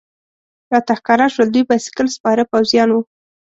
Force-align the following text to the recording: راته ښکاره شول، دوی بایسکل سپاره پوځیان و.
راته 0.71 0.93
ښکاره 0.99 1.27
شول، 1.33 1.47
دوی 1.51 1.63
بایسکل 1.69 2.07
سپاره 2.15 2.43
پوځیان 2.51 2.89
و. 2.91 2.95